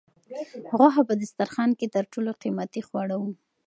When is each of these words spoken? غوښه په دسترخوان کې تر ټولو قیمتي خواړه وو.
غوښه 0.77 1.01
په 1.09 1.13
دسترخوان 1.21 1.71
کې 1.79 1.87
تر 1.95 2.03
ټولو 2.13 2.31
قیمتي 2.41 2.81
خواړه 2.87 3.15
وو. 3.21 3.31